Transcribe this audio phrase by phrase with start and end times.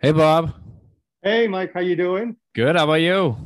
[0.00, 0.54] Hey, Bob.
[1.22, 2.36] Hey, Mike, how you doing?
[2.54, 2.76] Good.
[2.76, 3.36] How about you?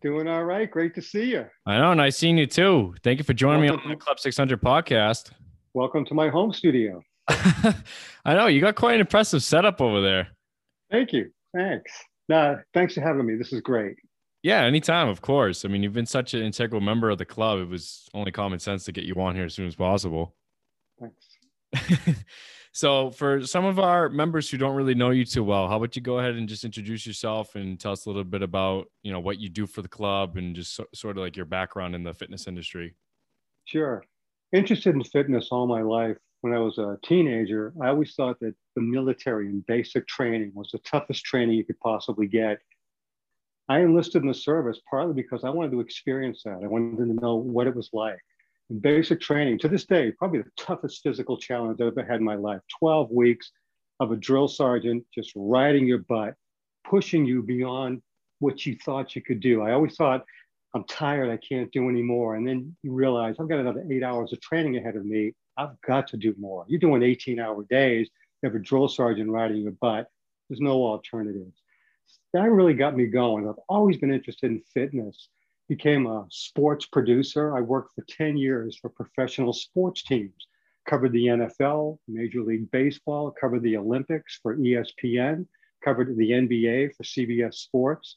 [0.00, 0.70] Doing all right.
[0.70, 1.44] Great to see you.
[1.66, 1.92] I know.
[1.92, 2.94] Nice seeing you too.
[3.02, 5.32] Thank you for joining Welcome me on the Club 600 podcast.
[5.74, 7.02] Welcome to my home studio.
[7.28, 7.74] I
[8.24, 10.28] know you got quite an impressive setup over there.
[10.90, 11.30] Thank you.
[11.54, 11.92] Thanks.
[12.30, 13.36] Nah, thanks for having me.
[13.36, 13.96] This is great.
[14.42, 15.66] Yeah, anytime, of course.
[15.66, 17.58] I mean, you've been such an integral member of the club.
[17.58, 20.34] It was only common sense to get you on here as soon as possible.
[20.98, 22.24] Thanks.
[22.78, 25.96] so, for some of our members who don't really know you too well, how about
[25.96, 29.10] you go ahead and just introduce yourself and tell us a little bit about, you
[29.10, 31.96] know, what you do for the club and just so, sort of like your background
[31.96, 32.94] in the fitness industry.
[33.64, 34.04] Sure.
[34.52, 36.18] Interested in fitness all my life.
[36.42, 40.70] When I was a teenager, I always thought that the military and basic training was
[40.70, 42.60] the toughest training you could possibly get.
[43.68, 46.60] I enlisted in the service partly because I wanted to experience that.
[46.62, 48.20] I wanted to know what it was like.
[48.80, 52.34] Basic training, to this day, probably the toughest physical challenge I've ever had in my
[52.34, 52.60] life.
[52.78, 53.50] 12 weeks
[53.98, 56.34] of a drill sergeant just riding your butt,
[56.84, 58.02] pushing you beyond
[58.40, 59.62] what you thought you could do.
[59.62, 60.24] I always thought,
[60.74, 62.36] I'm tired, I can't do anymore.
[62.36, 65.32] And then you realize I've got another eight hours of training ahead of me.
[65.56, 66.66] I've got to do more.
[66.68, 68.10] You're doing 18 hour days,
[68.42, 70.08] you have a drill sergeant riding your butt.
[70.48, 71.62] There's no alternatives.
[72.34, 73.48] That really got me going.
[73.48, 75.28] I've always been interested in fitness.
[75.68, 77.56] Became a sports producer.
[77.56, 80.48] I worked for 10 years for professional sports teams,
[80.88, 85.46] covered the NFL, Major League Baseball, covered the Olympics for ESPN,
[85.84, 88.16] covered the NBA for CBS Sports.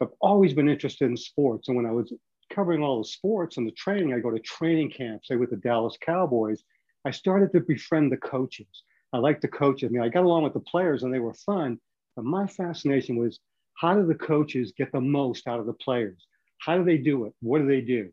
[0.00, 1.68] I've always been interested in sports.
[1.68, 2.12] And when I was
[2.54, 5.56] covering all the sports and the training, I go to training camps, say with the
[5.56, 6.62] Dallas Cowboys.
[7.04, 8.84] I started to befriend the coaches.
[9.12, 9.88] I liked the coaches.
[9.88, 11.80] I mean, I got along with the players and they were fun.
[12.14, 13.40] But my fascination was
[13.74, 16.26] how do the coaches get the most out of the players?
[16.60, 17.32] How do they do it?
[17.40, 18.10] What do they do?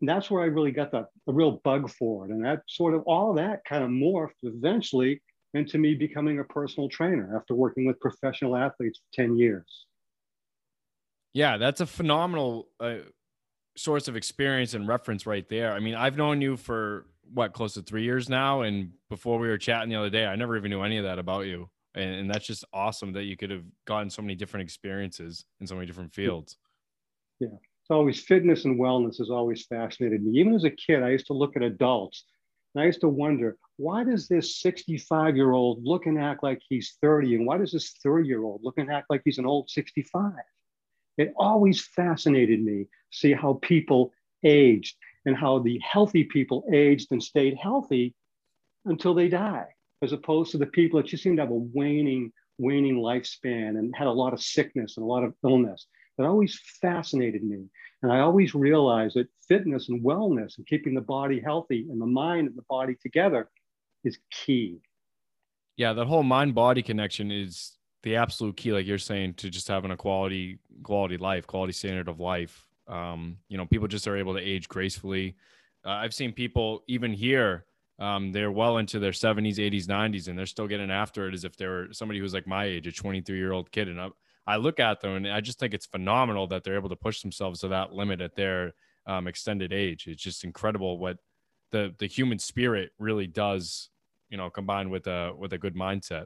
[0.00, 2.30] And that's where I really got the, the real bug for it.
[2.30, 5.20] And that sort of all that kind of morphed eventually
[5.54, 9.86] into me becoming a personal trainer after working with professional athletes for 10 years.
[11.34, 12.98] Yeah, that's a phenomenal uh,
[13.76, 15.72] source of experience and reference right there.
[15.72, 19.48] I mean, I've known you for what close to three years now, and before we
[19.48, 22.14] were chatting the other day, I never even knew any of that about you, and,
[22.14, 25.74] and that's just awesome that you could have gotten so many different experiences in so
[25.74, 26.56] many different fields.
[27.40, 30.38] It's always fitness and wellness has always fascinated me.
[30.38, 32.24] Even as a kid, I used to look at adults
[32.74, 36.60] and I used to wonder, why does this 65 year old look and act like
[36.68, 37.36] he's 30?
[37.36, 40.32] And why does this 30 year old look and act like he's an old 65?
[41.16, 44.12] It always fascinated me, to see how people
[44.44, 48.14] aged and how the healthy people aged and stayed healthy
[48.84, 49.66] until they die,
[50.02, 53.94] as opposed to the people that just seemed to have a waning, waning lifespan and
[53.96, 55.86] had a lot of sickness and a lot of illness.
[56.18, 57.64] That always fascinated me.
[58.02, 62.06] And I always realized that fitness and wellness and keeping the body healthy and the
[62.06, 63.48] mind and the body together
[64.04, 64.80] is key.
[65.76, 69.68] Yeah, that whole mind body connection is the absolute key, like you're saying, to just
[69.68, 72.66] having a quality quality life, quality standard of life.
[72.86, 75.36] Um, you know, people just are able to age gracefully.
[75.84, 77.64] Uh, I've seen people even here.
[78.00, 81.44] Um, they're well into their 70s, 80s, 90s, and they're still getting after it as
[81.44, 83.88] if they were somebody who's like my age, a 23 year old kid.
[83.88, 84.08] And I,
[84.48, 87.20] I look at them and I just think it's phenomenal that they're able to push
[87.20, 88.72] themselves to that limit at their
[89.06, 90.06] um, extended age.
[90.06, 91.18] It's just incredible what
[91.70, 93.90] the the human spirit really does,
[94.30, 96.24] you know, combined with a with a good mindset.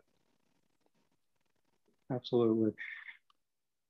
[2.10, 2.72] Absolutely.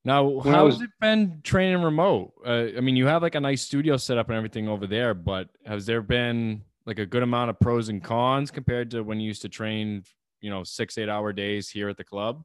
[0.05, 2.33] Now, When how's was- it been training remote?
[2.45, 5.15] Uh, I mean, you have like a nice studio set up and everything over there,
[5.15, 9.21] but has there been like a good amount of pros and cons compared to when
[9.21, 10.03] you used to train,
[10.41, 12.43] you know, six, eight hour days here at the club?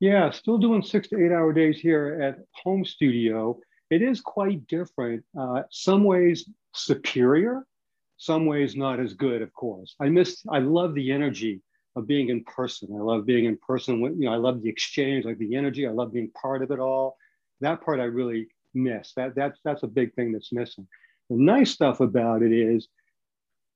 [0.00, 3.58] Yeah, still doing six to eight hour days here at home studio.
[3.90, 5.24] It is quite different.
[5.38, 7.66] Uh, some ways superior,
[8.16, 9.96] some ways not as good, of course.
[10.00, 11.62] I miss, I love the energy
[11.96, 12.90] of being in person.
[12.92, 14.00] I love being in person.
[14.00, 15.86] With, you know, I love the exchange, like the energy.
[15.86, 17.16] I love being part of it all.
[17.60, 19.14] That part I really miss.
[19.16, 20.86] That, that's, that's a big thing that's missing.
[21.28, 22.88] The nice stuff about it is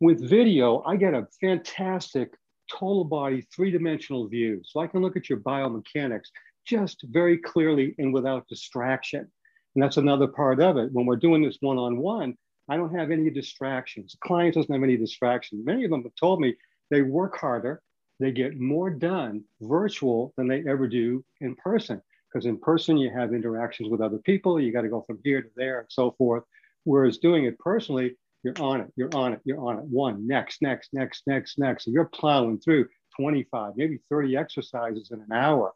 [0.00, 2.34] with video, I get a fantastic
[2.70, 4.60] total body three-dimensional view.
[4.64, 6.28] So I can look at your biomechanics
[6.66, 9.30] just very clearly and without distraction.
[9.74, 10.92] And that's another part of it.
[10.92, 12.36] When we're doing this one-on-one,
[12.68, 14.12] I don't have any distractions.
[14.12, 15.64] The client doesn't have any distractions.
[15.64, 16.54] Many of them have told me
[16.90, 17.82] they work harder,
[18.20, 22.00] they get more done virtual than they ever do in person.
[22.32, 25.42] Because in person, you have interactions with other people, you got to go from here
[25.42, 26.44] to there and so forth.
[26.84, 29.84] Whereas doing it personally, you're on it, you're on it, you're on it.
[29.84, 31.86] One, next, next, next, next, next.
[31.86, 35.72] And you're plowing through 25, maybe 30 exercises in an hour.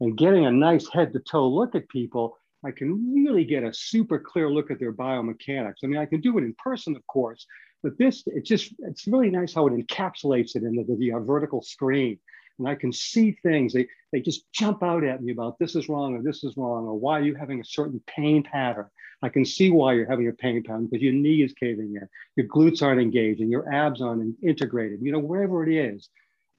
[0.00, 3.72] And getting a nice head to toe look at people, I can really get a
[3.72, 5.76] super clear look at their biomechanics.
[5.82, 7.46] I mean, I can do it in person, of course,
[7.82, 11.20] but this, it's just, it's really nice how it encapsulates it into the, the uh,
[11.20, 12.18] vertical screen.
[12.58, 13.72] and I can see things.
[13.72, 16.86] They, they just jump out at me about this is wrong or this is wrong
[16.86, 18.86] or why are you having a certain pain pattern.
[19.22, 22.08] I can see why you're having a pain pattern because your knee is caving in,
[22.36, 26.08] your glutes aren't engaging, your abs aren't integrated, you know, wherever it is.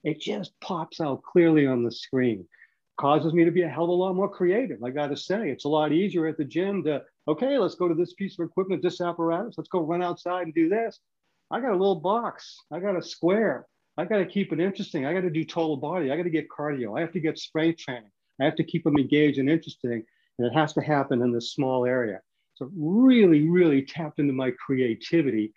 [0.03, 2.47] It just pops out clearly on the screen
[2.97, 4.83] causes me to be a hell of a lot more creative.
[4.83, 7.87] I got to say, it's a lot easier at the gym to, okay, let's go
[7.87, 10.99] to this piece of equipment, this apparatus, let's go run outside and do this.
[11.51, 13.67] I got a little box, I got a square.
[13.97, 15.05] I got to keep it interesting.
[15.05, 16.11] I got to do total body.
[16.11, 16.97] I got to get cardio.
[16.97, 18.11] I have to get strength training.
[18.41, 20.03] I have to keep them engaged and interesting.
[20.37, 22.19] And it has to happen in this small area.
[22.55, 25.51] So really, really tapped into my creativity.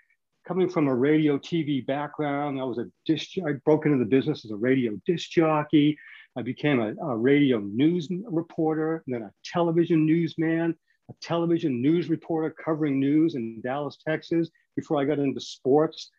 [0.47, 4.45] Coming from a radio TV background, I was a disc, I broke into the business
[4.45, 5.97] as a radio disc jockey.
[6.37, 10.75] I became a, a radio news reporter, then a television newsman,
[11.11, 16.11] a television news reporter covering news in Dallas, Texas, before I got into sports.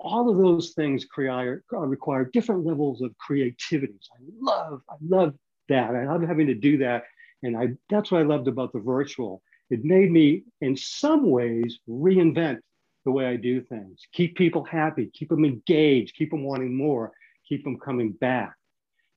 [0.00, 3.94] All of those things require, uh, require different levels of creativity.
[4.00, 5.34] So I love, I love
[5.68, 5.94] that.
[5.94, 7.04] I love having to do that.
[7.42, 9.42] And I, that's what I loved about the virtual.
[9.70, 12.58] It made me, in some ways, reinvent
[13.04, 17.12] the way I do things, keep people happy, keep them engaged, keep them wanting more,
[17.46, 18.54] keep them coming back.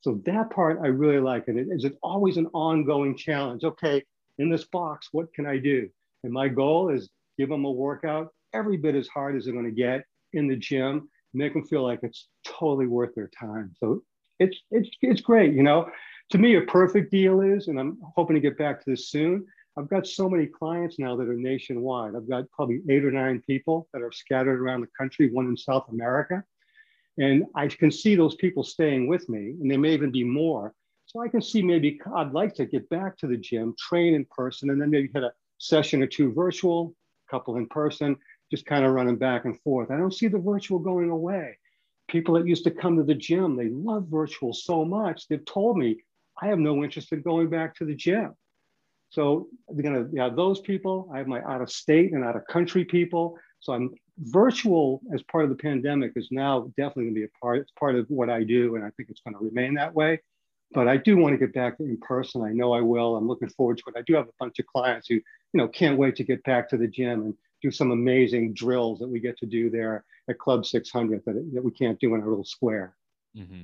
[0.01, 1.47] So that part I really like.
[1.47, 3.63] And it is always an ongoing challenge.
[3.63, 4.03] Okay,
[4.37, 5.89] in this box, what can I do?
[6.23, 9.65] And my goal is give them a workout every bit as hard as they're going
[9.65, 10.03] to get
[10.33, 13.73] in the gym, make them feel like it's totally worth their time.
[13.79, 14.03] So
[14.39, 15.89] it's it's it's great, you know.
[16.31, 19.45] To me, a perfect deal is, and I'm hoping to get back to this soon.
[19.77, 22.15] I've got so many clients now that are nationwide.
[22.15, 25.55] I've got probably eight or nine people that are scattered around the country, one in
[25.55, 26.43] South America.
[27.19, 30.73] And I can see those people staying with me, and there may even be more.
[31.05, 34.25] So I can see maybe I'd like to get back to the gym, train in
[34.25, 36.95] person, and then maybe hit a session or two virtual,
[37.27, 38.17] a couple in person,
[38.49, 39.91] just kind of running back and forth.
[39.91, 41.57] I don't see the virtual going away.
[42.07, 45.27] People that used to come to the gym, they love virtual so much.
[45.27, 46.01] They've told me,
[46.41, 48.33] I have no interest in going back to the gym.
[49.09, 51.09] So we're gonna have those people.
[51.13, 53.37] I have my out of state and out of country people.
[53.59, 57.39] So I'm virtual as part of the pandemic is now definitely going to be a
[57.41, 57.59] part.
[57.59, 60.21] It's part of what I do, and I think it's going to remain that way.
[60.73, 62.41] But I do want to get back in person.
[62.41, 63.15] I know I will.
[63.15, 63.97] I'm looking forward to it.
[63.97, 66.69] I do have a bunch of clients who, you know, can't wait to get back
[66.69, 70.37] to the gym and do some amazing drills that we get to do there at
[70.39, 72.95] Club 600 that, that we can't do in our little square.
[73.37, 73.63] Mm-hmm.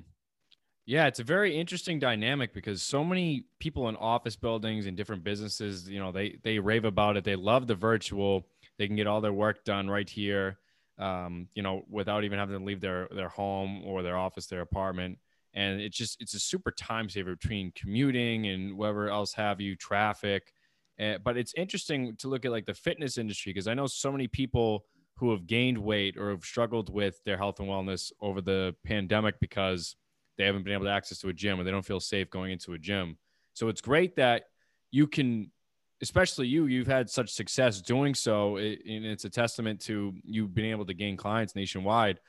[0.86, 5.24] Yeah, it's a very interesting dynamic because so many people in office buildings and different
[5.24, 7.24] businesses, you know, they they rave about it.
[7.24, 8.48] They love the virtual
[8.78, 10.58] they can get all their work done right here,
[10.98, 14.62] um, you know, without even having to leave their their home or their office, their
[14.62, 15.20] apartment.
[15.54, 19.78] And it's just it's a super time saver between commuting and whatever else have you,
[19.78, 20.52] traffic.
[21.00, 24.12] Uh, but it's interesting to look at like the fitness industry because I know so
[24.12, 24.86] many people
[25.16, 29.40] who have gained weight or have struggled with their health and wellness over the pandemic
[29.40, 29.96] because
[30.38, 32.52] they haven't been able to access to a gym or they don't feel safe going
[32.52, 33.18] into a gym.
[33.54, 34.46] So it's great that
[34.92, 35.52] you can
[36.02, 38.58] especially you, you've had such success doing so.
[38.58, 42.20] It, and it's a testament to you being able to gain clients nationwide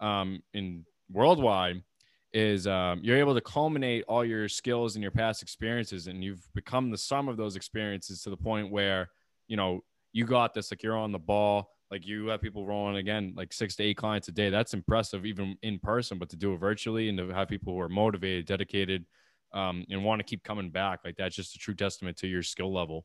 [0.00, 1.82] um, and worldwide
[2.34, 6.46] is um, you're able to culminate all your skills and your past experiences and you've
[6.54, 9.08] become the sum of those experiences to the point where
[9.48, 9.82] you know
[10.12, 13.52] you got this like you're on the ball like you have people rolling again like
[13.52, 16.56] six to eight clients a day that's impressive even in person but to do it
[16.56, 19.04] virtually and to have people who are motivated dedicated
[19.52, 22.42] um, and want to keep coming back like that's just a true testament to your
[22.42, 23.04] skill level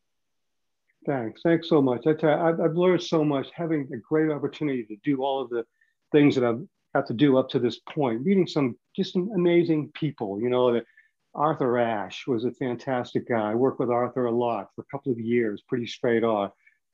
[1.06, 1.42] Thanks.
[1.42, 2.08] Thanks so much.
[2.08, 5.42] I tell you, I've, I've learned so much having a great opportunity to do all
[5.42, 5.64] of the
[6.12, 6.62] things that I've
[6.94, 10.42] got to do up to this point, meeting some just some amazing people.
[10.42, 10.82] You know,
[11.34, 13.52] Arthur Ashe was a fantastic guy.
[13.52, 16.52] I worked with Arthur a lot for a couple of years, pretty straight on.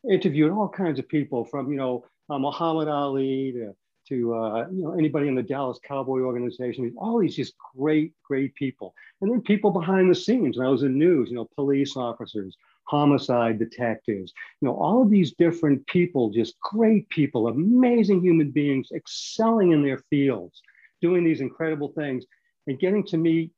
[0.09, 3.73] Interviewed all kinds of people from, you know, uh, Muhammad Ali to,
[4.09, 8.53] to uh, you know, anybody in the Dallas Cowboy organization, all these just great, great
[8.55, 8.93] people.
[9.21, 10.57] And then people behind the scenes.
[10.57, 12.55] When I was in news, you know, police officers,
[12.85, 18.89] homicide detectives, you know, all of these different people, just great people, amazing human beings,
[18.93, 20.61] excelling in their fields,
[21.01, 22.25] doing these incredible things,
[22.67, 23.51] and getting to meet,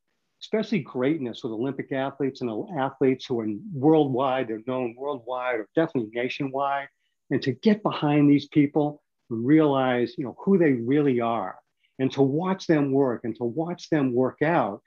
[0.45, 6.11] especially greatness with Olympic athletes and athletes who are worldwide, they're known worldwide or definitely
[6.13, 6.87] nationwide,
[7.31, 11.55] and to get behind these people and realize, you know, who they really are,
[11.97, 14.81] and to watch them work and to watch them work out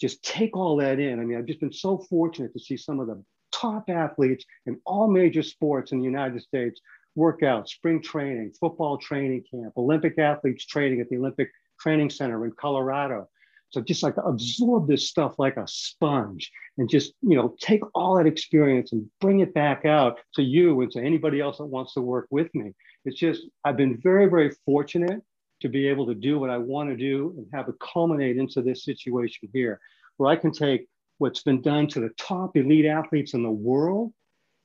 [0.00, 1.20] just take all that in.
[1.20, 4.80] I mean, I've just been so fortunate to see some of the top athletes in
[4.86, 6.80] all major sports in the United States
[7.16, 11.50] work out, spring training, football training camp, Olympic athletes training at the Olympic
[11.80, 13.28] Training Center in Colorado.
[13.70, 18.16] So just like absorb this stuff like a sponge and just, you know, take all
[18.16, 21.94] that experience and bring it back out to you and to anybody else that wants
[21.94, 22.72] to work with me.
[23.04, 25.22] It's just, I've been very, very fortunate
[25.60, 28.60] to be able to do what I want to do and have it culminate into
[28.60, 29.78] this situation here,
[30.16, 34.12] where I can take what's been done to the top elite athletes in the world,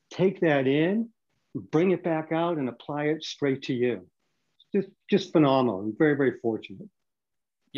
[0.10, 1.10] take that in,
[1.54, 4.08] bring it back out, and apply it straight to you.
[4.74, 5.82] Just, just phenomenal.
[5.82, 6.90] I'm very, very fortunate.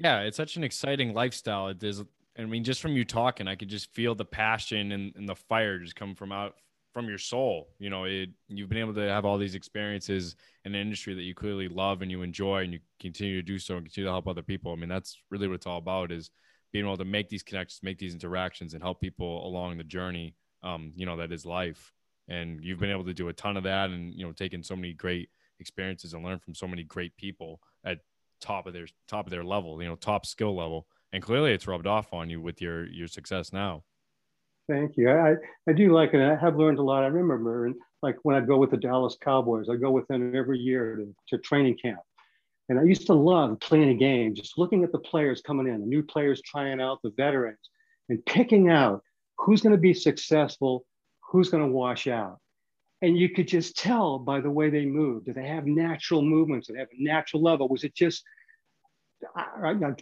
[0.04, 1.74] Yeah, it's such an exciting lifestyle.
[1.74, 2.04] There's,
[2.38, 5.34] I mean, just from you talking, I could just feel the passion and, and the
[5.34, 6.54] fire just come from out
[6.94, 7.70] from your soul.
[7.80, 10.36] You know, it, you've been able to have all these experiences
[10.66, 13.58] in an industry that you clearly love and you enjoy, and you continue to do
[13.58, 14.72] so and continue to help other people.
[14.72, 16.30] I mean, that's really what it's all about is
[16.72, 20.36] being able to make these connections, make these interactions, and help people along the journey.
[20.62, 21.92] Um, you know, that is life.
[22.28, 24.76] And you've been able to do a ton of that, and you know, taking so
[24.76, 27.98] many great experiences and learn from so many great people at
[28.40, 29.82] top of their top of their level.
[29.82, 33.08] You know, top skill level, and clearly it's rubbed off on you with your your
[33.08, 33.84] success now.
[34.70, 35.10] Thank you.
[35.10, 35.36] I,
[35.70, 36.22] I do like it.
[36.22, 37.04] I have learned a lot.
[37.04, 40.36] I remember, and like when I go with the Dallas Cowboys, I go with them
[40.36, 42.00] every year to, to training camp.
[42.70, 45.80] And I used to love playing a game, just looking at the players coming in,
[45.80, 47.70] the new players trying out, the veterans,
[48.10, 49.02] and picking out
[49.38, 50.86] who's going to be successful,
[51.22, 52.40] who's going to wash out.
[53.02, 55.28] And you could just tell by the way they moved.
[55.28, 56.68] Do they have natural movements?
[56.68, 57.68] Do they have a natural level?
[57.68, 58.24] Was it just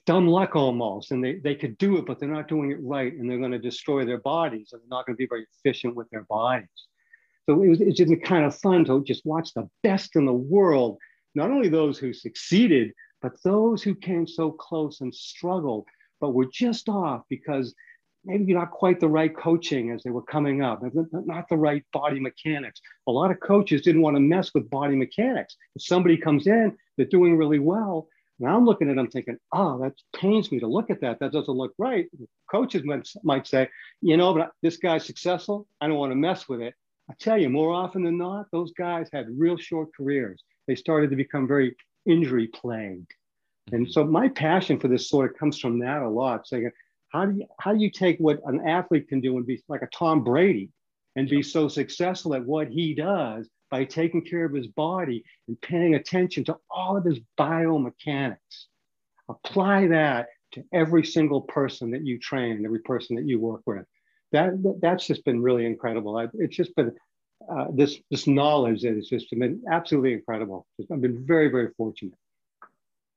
[0.06, 3.14] dumb luck almost and they, they could do it but they're not doing it right
[3.14, 5.96] and they're going to destroy their bodies and they're not going to be very efficient
[5.96, 6.68] with their bodies
[7.46, 10.34] so it was it's just kind of fun to just watch the best in the
[10.34, 10.98] world
[11.34, 15.86] not only those who succeeded but those who came so close and struggled
[16.20, 17.74] but were just off because
[18.26, 22.20] maybe not quite the right coaching as they were coming up, not the right body
[22.20, 22.82] mechanics.
[23.08, 25.56] A lot of coaches didn't want to mess with body mechanics.
[25.76, 28.08] If somebody comes in, they're doing really well,
[28.40, 31.20] and I'm looking at them thinking, oh, that pains me to look at that.
[31.20, 32.08] That doesn't look right.
[32.52, 33.70] Coaches might, might say,
[34.02, 35.68] you know, but this guy's successful.
[35.80, 36.74] I don't want to mess with it.
[37.10, 40.44] I tell you, more often than not, those guys had real short careers.
[40.68, 43.12] They started to become very injury plagued.
[43.72, 43.92] And mm-hmm.
[43.92, 46.70] so my passion for this sort of comes from that a lot, saying,
[47.16, 49.82] how do you, how do you take what an athlete can do and be like
[49.82, 50.70] a Tom Brady
[51.16, 55.60] and be so successful at what he does by taking care of his body and
[55.62, 58.66] paying attention to all of his biomechanics.
[59.30, 63.86] Apply that to every single person that you train, every person that you work with.
[64.34, 66.18] That, that's just been really incredible.
[66.18, 66.92] I, it's just been
[67.50, 70.66] uh, this this knowledge that has just been absolutely incredible.
[70.92, 72.18] I've been very very fortunate.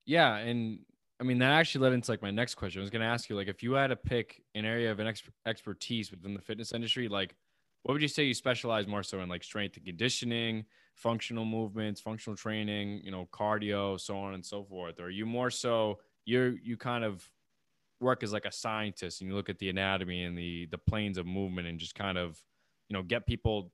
[0.05, 0.81] Yeah, and
[1.21, 2.81] I mean that actually led into like my next question.
[2.81, 5.01] I was going to ask you like if you had to pick an area of
[5.01, 7.35] an ex- expertise within the fitness industry, like
[7.83, 12.01] what would you say you specialize more so in like strength and conditioning functional movements
[12.01, 15.99] functional training you know cardio so on and so forth or are you more so
[16.25, 17.29] you're you kind of
[18.01, 21.17] work as like a scientist and you look at the anatomy and the the planes
[21.17, 22.43] of movement and just kind of
[22.89, 23.73] you know get people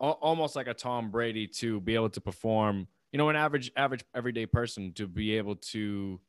[0.00, 4.04] almost like a tom brady to be able to perform you know an average average
[4.14, 6.20] everyday person to be able to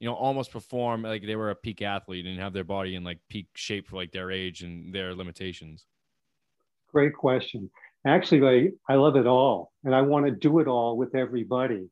[0.00, 3.04] you know almost perform like they were a peak athlete and have their body in
[3.04, 5.86] like peak shape for like their age and their limitations
[6.94, 7.68] Great question.
[8.06, 11.88] Actually, I, I love it all and I want to do it all with everybody,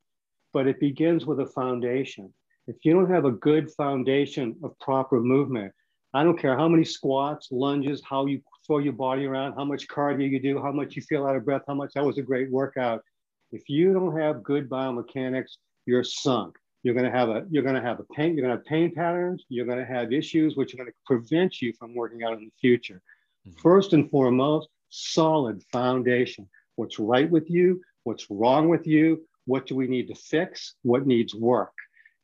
[0.53, 2.33] but it begins with a foundation.
[2.69, 5.73] If you don't have a good foundation of proper movement,
[6.15, 9.89] I don't care how many squats, lunges, how you throw your body around, how much
[9.89, 12.23] cardio you do, how much you feel out of breath, how much that was a
[12.23, 13.03] great workout.
[13.51, 16.55] If you don't have good biomechanics, you're sunk.
[16.83, 18.37] You're going to have a you're going to have a pain.
[18.37, 19.45] You're going to have pain patterns.
[19.49, 22.45] You're going to have issues which are going to prevent you from working out in
[22.45, 23.01] the future.
[23.47, 23.61] Mm-hmm.
[23.61, 26.49] First and foremost, solid foundation.
[26.77, 27.81] What's right with you?
[28.05, 29.25] What's wrong with you?
[29.47, 30.75] What do we need to fix?
[30.83, 31.73] What needs work?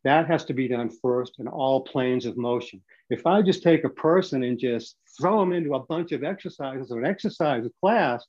[0.05, 2.83] That has to be done first in all planes of motion.
[3.11, 6.91] If I just take a person and just throw them into a bunch of exercises
[6.91, 8.25] or an exercise class,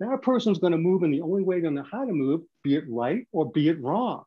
[0.00, 2.74] that person's going to move in the only way they know how to move, be
[2.74, 4.24] it right or be it wrong.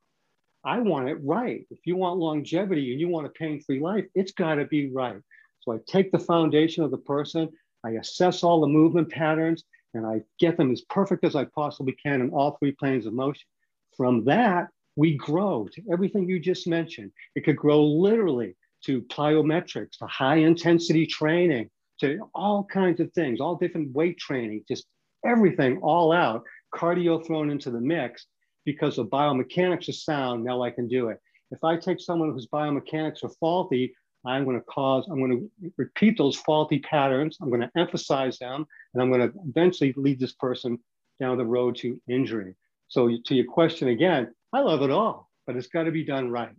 [0.66, 1.66] I want it right.
[1.70, 4.90] If you want longevity and you want a pain free life, it's got to be
[4.92, 5.22] right.
[5.62, 7.50] So I take the foundation of the person
[7.86, 11.94] I assess all the movement patterns and I get them as perfect as I possibly
[11.94, 13.48] can in all three planes of motion.
[13.96, 17.12] From that, we grow to everything you just mentioned.
[17.36, 18.56] It could grow literally
[18.86, 21.70] to plyometrics, to high intensity training,
[22.00, 24.86] to all kinds of things, all different weight training, just
[25.24, 26.44] everything all out,
[26.74, 28.26] cardio thrown into the mix
[28.66, 30.44] because the biomechanics are sound.
[30.44, 31.20] Now I can do it.
[31.52, 33.94] If I take someone whose biomechanics are faulty,
[34.26, 37.38] I'm going to cause, I'm going to repeat those faulty patterns.
[37.42, 40.80] I'm going to emphasize them, and I'm going to eventually lead this person
[41.20, 42.56] down the road to injury.
[42.88, 46.32] So, to your question again, I love it all, but it's got to be done
[46.32, 46.56] right.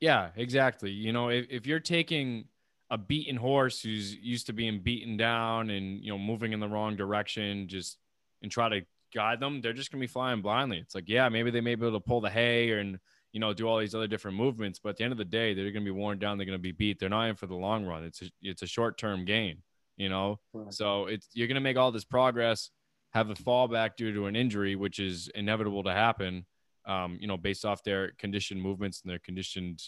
[0.00, 0.90] Yeah, exactly.
[0.90, 2.44] You know, if, if you're taking
[2.90, 6.68] a beaten horse who's used to being beaten down and, you know, moving in the
[6.68, 7.98] wrong direction, just
[8.42, 8.82] and try to
[9.12, 10.78] guide them, they're just going to be flying blindly.
[10.78, 12.98] It's like, yeah, maybe they may be able to pull the hay and,
[13.32, 14.78] you know, do all these other different movements.
[14.78, 16.38] But at the end of the day, they're going to be worn down.
[16.38, 16.98] They're going to be beat.
[16.98, 18.04] They're not in for the long run.
[18.04, 19.62] It's a, it's a short term gain,
[19.96, 20.40] you know.
[20.52, 20.72] Right.
[20.72, 22.70] So it's you're going to make all this progress,
[23.12, 26.46] have a fallback due to an injury, which is inevitable to happen.
[26.86, 29.82] Um, you know, based off their conditioned movements and their conditioned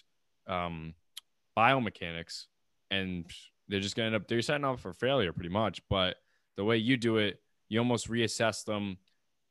[0.48, 0.94] um,
[1.56, 2.46] biomechanics,
[2.90, 3.24] and
[3.68, 5.80] they're just going to end up they're setting up for failure pretty much.
[5.88, 6.16] But
[6.56, 8.96] the way you do it, you almost reassess them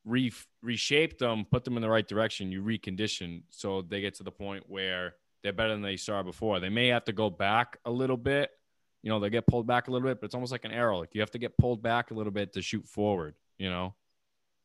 [0.08, 4.24] re- reshape them, put them in the right direction, you recondition so they get to
[4.24, 6.60] the point where they're better than they saw before.
[6.60, 8.50] They may have to go back a little bit.
[9.04, 11.00] You know, they get pulled back a little bit, but it's almost like an arrow.
[11.00, 13.94] Like you have to get pulled back a little bit to shoot forward, you know?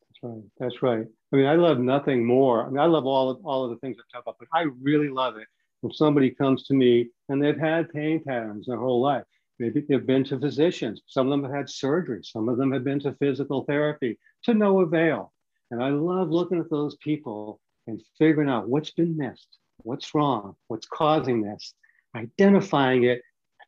[0.09, 0.43] That's right.
[0.59, 1.05] That's right.
[1.31, 2.65] I mean, I love nothing more.
[2.65, 4.65] I mean, I love all of all of the things I talk about, but I
[4.81, 5.47] really love it
[5.81, 9.23] when somebody comes to me and they've had pain patterns their whole life.
[9.59, 11.01] Maybe they've been to physicians.
[11.07, 12.21] Some of them have had surgery.
[12.23, 15.33] Some of them have been to physical therapy to no avail.
[15.71, 20.55] And I love looking at those people and figuring out what's been missed, what's wrong,
[20.67, 21.73] what's causing this,
[22.15, 23.21] identifying it,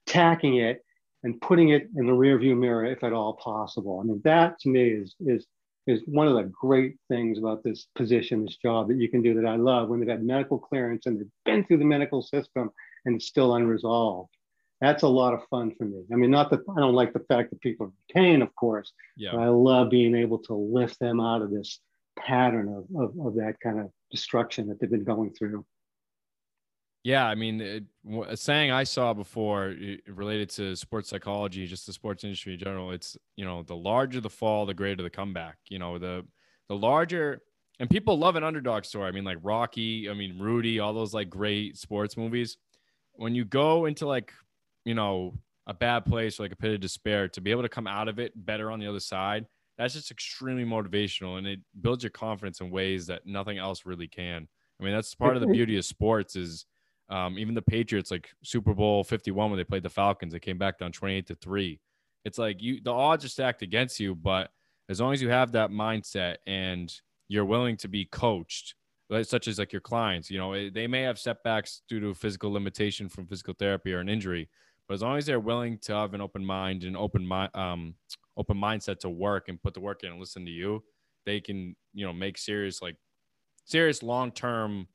[0.07, 0.83] attacking it,
[1.23, 3.99] and putting it in the rearview mirror if at all possible.
[3.99, 5.47] I mean, that to me is, is,
[5.87, 9.33] is one of the great things about this position, this job that you can do
[9.35, 12.69] that I love when they've had medical clearance and they've been through the medical system
[13.05, 14.29] and it's still unresolved.
[14.81, 16.03] That's a lot of fun for me.
[16.11, 19.31] I mean, not that I don't like the fact that people retain, of course, yeah.
[19.31, 21.79] but I love being able to lift them out of this
[22.17, 25.65] pattern of, of, of that kind of destruction that they've been going through.
[27.05, 27.83] Yeah, I mean, it,
[28.27, 29.75] a saying I saw before
[30.07, 32.91] related to sports psychology, just the sports industry in general.
[32.91, 35.57] It's you know, the larger the fall, the greater the comeback.
[35.69, 36.25] You know, the
[36.67, 37.43] the larger,
[37.79, 39.07] and people love an underdog story.
[39.07, 42.57] I mean, like Rocky, I mean Rudy, all those like great sports movies.
[43.13, 44.33] When you go into like,
[44.85, 45.33] you know,
[45.67, 48.07] a bad place, or like a pit of despair, to be able to come out
[48.07, 49.45] of it better on the other side,
[49.77, 54.07] that's just extremely motivational and it builds your confidence in ways that nothing else really
[54.07, 54.47] can.
[54.79, 56.65] I mean, that's part of the beauty of sports is
[57.09, 60.57] um, even the Patriots, like Super Bowl 51, when they played the Falcons, they came
[60.57, 61.79] back down 28 to three.
[62.25, 64.49] It's like you, the odds are stacked against you, but
[64.89, 66.93] as long as you have that mindset and
[67.27, 68.75] you're willing to be coached,
[69.23, 72.51] such as like your clients, you know, eh, they may have setbacks due to physical
[72.51, 74.49] limitation from physical therapy or an injury,
[74.87, 77.95] but as long as they're willing to have an open mind and open mind, um,
[78.37, 80.83] open mindset to work and put the work in and listen to you,
[81.25, 82.95] they can, you know, make serious, like
[83.65, 84.87] serious long term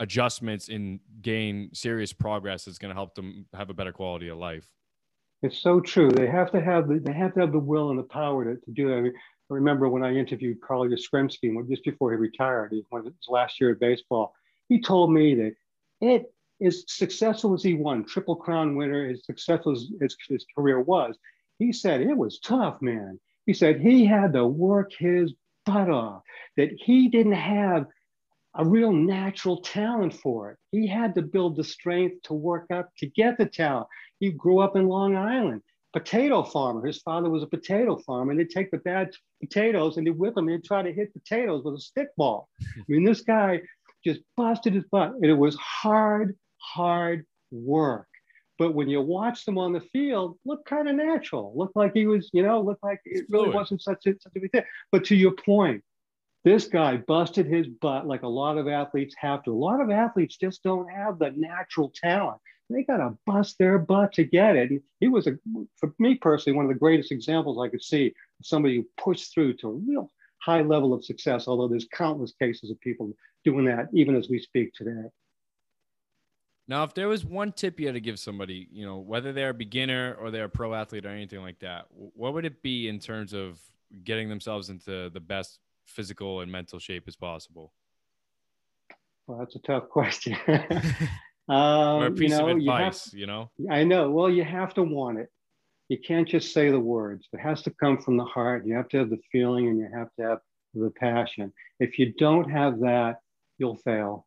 [0.00, 4.38] adjustments and gain serious progress that's going to help them have a better quality of
[4.38, 4.68] life.
[5.42, 6.10] It's so true.
[6.10, 8.60] They have to have the, they have to have the will and the power to,
[8.60, 8.96] to do that.
[8.96, 9.12] I, mean,
[9.50, 13.72] I remember when I interviewed Carl Yastrzemski just before he retired, he his last year
[13.72, 14.34] of baseball.
[14.68, 15.54] He told me that
[16.00, 20.80] it is successful as he won, triple crown winner, as successful as his, his career
[20.80, 21.16] was,
[21.58, 23.18] he said it was tough, man.
[23.46, 25.32] He said he had to work his
[25.66, 26.22] butt off,
[26.56, 27.86] that he didn't have
[28.54, 30.58] a real natural talent for it.
[30.72, 33.86] He had to build the strength to work up to get the talent.
[34.18, 36.84] He grew up in Long Island, potato farmer.
[36.86, 40.34] His father was a potato farmer, and they'd take the bad potatoes and they'd whip
[40.34, 42.48] them and try to hit potatoes with a stick ball.
[42.60, 43.60] I mean, this guy
[44.04, 48.06] just busted his butt, and it was hard, hard work.
[48.58, 51.52] But when you watch them on the field, look kind of natural.
[51.56, 54.40] Look like he was, you know, look like it really wasn't such a, such a
[54.40, 54.64] big thing.
[54.92, 55.82] But to your point,
[56.44, 59.52] this guy busted his butt like a lot of athletes have to.
[59.52, 62.38] A lot of athletes just don't have the natural talent.
[62.68, 64.70] They got to bust their butt to get it.
[64.70, 65.38] And he was, a,
[65.76, 69.34] for me personally, one of the greatest examples I could see of somebody who pushed
[69.34, 70.10] through to a real
[70.42, 73.12] high level of success, although there's countless cases of people
[73.44, 75.08] doing that even as we speak today.
[76.70, 79.50] Now, if there was one tip you had to give somebody, you know, whether they're
[79.50, 82.86] a beginner or they're a pro athlete or anything like that, what would it be
[82.86, 83.58] in terms of
[84.04, 87.72] getting themselves into the best physical and mental shape as possible?
[89.26, 90.36] Well, that's a tough question.
[90.46, 90.68] um,
[91.48, 93.50] or a piece you know, of advice, you, have, you know?
[93.68, 94.08] I know.
[94.12, 95.28] Well, you have to want it.
[95.88, 97.26] You can't just say the words.
[97.32, 98.64] It has to come from the heart.
[98.64, 100.38] You have to have the feeling and you have to have
[100.74, 101.52] the passion.
[101.80, 103.16] If you don't have that,
[103.58, 104.24] you'll fail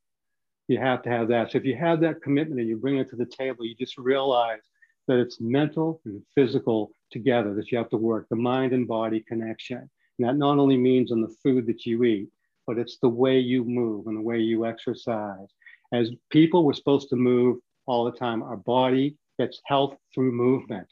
[0.74, 1.52] you have to have that.
[1.52, 3.98] So if you have that commitment and you bring it to the table, you just
[3.98, 4.60] realize
[5.08, 9.24] that it's mental and physical together that you have to work, the mind and body
[9.28, 9.90] connection.
[10.18, 12.30] And that not only means in the food that you eat,
[12.66, 15.48] but it's the way you move and the way you exercise.
[15.94, 18.42] As people, we're supposed to move all the time.
[18.42, 20.88] Our body gets health through movement.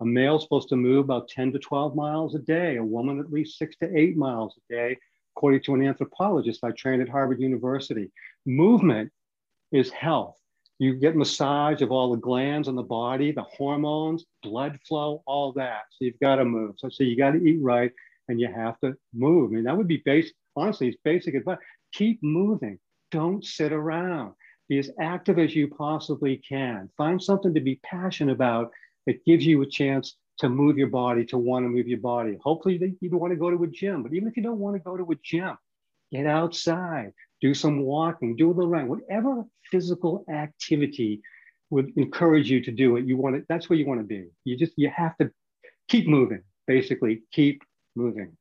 [0.00, 3.32] A male's supposed to move about 10 to 12 miles a day, a woman at
[3.32, 4.98] least six to eight miles a day,
[5.36, 8.10] according to an anthropologist I trained at Harvard University.
[8.44, 9.12] Movement
[9.72, 10.36] is health.
[10.78, 15.52] You get massage of all the glands on the body, the hormones, blood flow, all
[15.52, 15.82] that.
[15.90, 16.74] So you've got to move.
[16.78, 17.92] So, so you got to eat right
[18.28, 19.50] and you have to move.
[19.50, 21.58] I mean, that would be basic, honestly, it's basic advice.
[21.92, 22.78] Keep moving.
[23.10, 24.34] Don't sit around.
[24.68, 26.88] Be as active as you possibly can.
[26.96, 28.70] Find something to be passionate about
[29.06, 32.38] that gives you a chance to move your body, to want to move your body.
[32.42, 34.82] Hopefully, you want to go to a gym, but even if you don't want to
[34.82, 35.56] go to a gym,
[36.10, 41.20] get outside, do some walking, do a little running, whatever physical activity
[41.70, 43.04] would encourage you to do it.
[43.04, 44.28] You want it, that's where you want to be.
[44.44, 45.30] You just, you have to
[45.88, 47.62] keep moving, basically, keep
[47.96, 48.36] moving.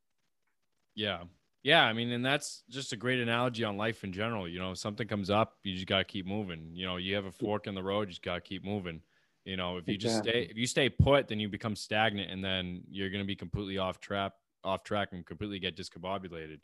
[0.96, 1.24] Yeah.
[1.64, 1.84] Yeah.
[1.84, 4.48] I mean, and that's just a great analogy on life in general.
[4.48, 6.70] You know, something comes up, you just got to keep moving.
[6.74, 9.02] You know, you have a fork in the road, you just got to keep moving.
[9.46, 12.44] You know, if you just stay, if you stay put, then you become stagnant and
[12.44, 14.34] then you're going to be completely off track,
[14.64, 16.60] off track and completely get discombobulated.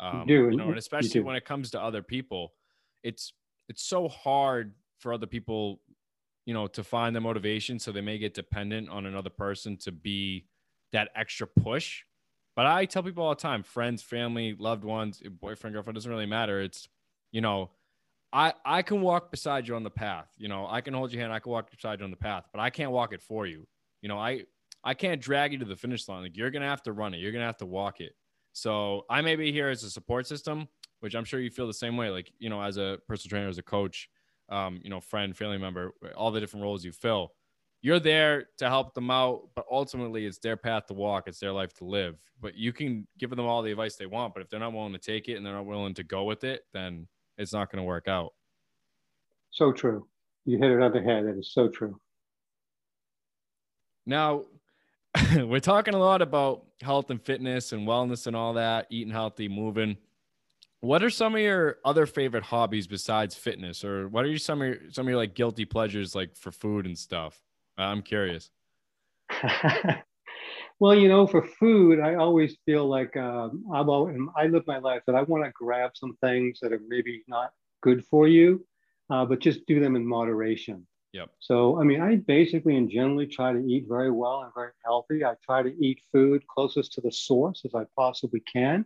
[0.00, 2.52] Um, you, you know, and especially when it comes to other people,
[3.02, 3.32] it's,
[3.68, 5.80] it's so hard for other people,
[6.46, 7.78] you know, to find the motivation.
[7.78, 10.46] So they may get dependent on another person to be
[10.92, 12.04] that extra push.
[12.56, 16.26] But I tell people all the time, friends, family, loved ones, boyfriend, girlfriend, doesn't really
[16.26, 16.60] matter.
[16.60, 16.88] It's,
[17.30, 17.70] you know,
[18.32, 20.28] I I can walk beside you on the path.
[20.36, 21.32] You know, I can hold your hand.
[21.32, 23.66] I can walk beside you on the path, but I can't walk it for you.
[24.02, 24.44] You know, I
[24.84, 26.22] I can't drag you to the finish line.
[26.22, 27.18] Like you're gonna have to run it.
[27.18, 28.14] You're gonna have to walk it.
[28.58, 30.66] So I may be here as a support system,
[31.00, 32.10] which I'm sure you feel the same way.
[32.10, 34.08] Like you know, as a personal trainer, as a coach,
[34.48, 37.32] um, you know, friend, family member, all the different roles you fill.
[37.80, 41.28] You're there to help them out, but ultimately it's their path to walk.
[41.28, 42.18] It's their life to live.
[42.40, 44.92] But you can give them all the advice they want, but if they're not willing
[44.92, 47.78] to take it and they're not willing to go with it, then it's not going
[47.78, 48.32] to work out.
[49.50, 50.08] So true.
[50.44, 51.26] You hit it on the head.
[51.26, 52.00] That is so true.
[54.06, 54.46] Now,
[55.36, 59.48] we're talking a lot about health and fitness and wellness and all that, eating healthy,
[59.48, 59.96] moving.
[60.80, 64.68] What are some of your other favorite hobbies besides fitness, or what are some of
[64.68, 67.40] your some of your like guilty pleasures, like for food and stuff?
[67.76, 68.50] I'm curious.
[70.80, 74.78] well, you know, for food, I always feel like um, I'm always, I live my
[74.78, 77.50] life that I want to grab some things that are maybe not
[77.82, 78.64] good for you,
[79.10, 80.86] uh, but just do them in moderation.
[81.12, 81.30] Yep.
[81.38, 85.24] So, I mean, I basically and generally try to eat very well and very healthy.
[85.24, 88.84] I try to eat food closest to the source as I possibly can.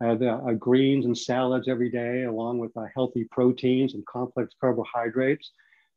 [0.00, 4.52] I have uh, greens and salads every day, along with uh, healthy proteins and complex
[4.60, 5.52] carbohydrates.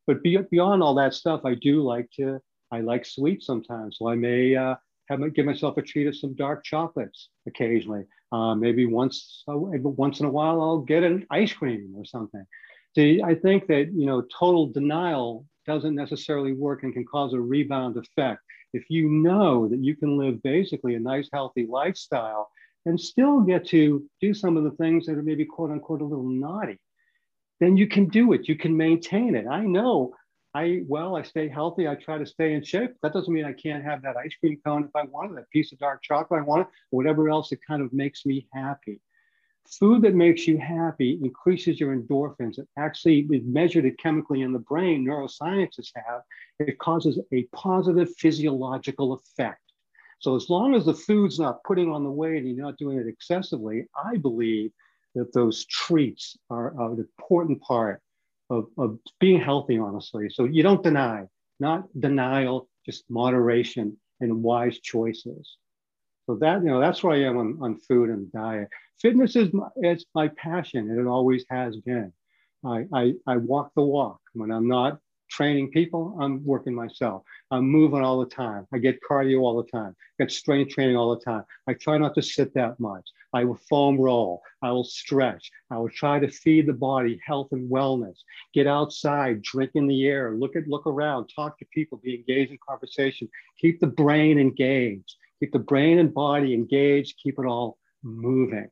[0.07, 2.39] But be, beyond all that stuff, I do like to,
[2.71, 3.97] I like sweets sometimes.
[3.97, 4.75] So I may uh,
[5.09, 8.05] have give myself a treat of some dark chocolates occasionally.
[8.31, 12.45] Uh, maybe once, uh, once in a while, I'll get an ice cream or something.
[12.95, 17.39] See, I think that you know total denial doesn't necessarily work and can cause a
[17.39, 18.41] rebound effect.
[18.73, 22.49] If you know that you can live basically a nice, healthy lifestyle
[22.86, 26.06] and still get to do some of the things that are maybe quote unquote a
[26.06, 26.80] little naughty,
[27.60, 28.47] then you can do it.
[28.47, 29.47] You can maintain it.
[29.47, 30.13] I know
[30.54, 31.86] I well, I stay healthy.
[31.86, 32.91] I try to stay in shape.
[33.04, 35.73] That doesn't mean I can't have that ice cream cone if I wanted, that piece
[35.73, 36.67] of dark chocolate I want, it.
[36.91, 39.01] whatever else that kind of makes me happy.
[39.67, 42.60] Food that makes you happy increases your endorphins.
[42.60, 46.21] It actually is measured it chemically in the brain, neuroscientists have.
[46.60, 49.62] It causes a positive physiological effect.
[50.19, 52.99] So as long as the food's not putting on the weight and you're not doing
[52.99, 54.71] it excessively, I believe
[55.15, 58.01] that those treats are an important part
[58.49, 60.30] of, of being healthy, honestly.
[60.30, 61.25] So you don't deny,
[61.60, 65.58] not denial, just moderation and wise choices.
[66.25, 68.69] So that, you know, that's where I am on, on food and diet.
[68.99, 72.11] Fitness is my, it's my passion and it always has been.
[72.65, 74.19] I, I, I walk the walk.
[74.33, 77.23] When I'm not training people, I'm working myself.
[77.51, 78.67] I'm moving all the time.
[78.73, 79.95] I get cardio all the time.
[80.19, 81.43] I get strength training all the time.
[81.67, 83.07] I try not to sit that much.
[83.33, 84.41] I will foam roll.
[84.61, 85.51] I will stretch.
[85.69, 88.17] I will try to feed the body health and wellness.
[88.53, 92.51] Get outside, drink in the air, look at look around, talk to people, be engaged
[92.51, 93.27] in conversation.
[93.59, 95.15] Keep the brain engaged.
[95.39, 97.19] Keep the brain and body engaged.
[97.21, 98.69] Keep it all moving.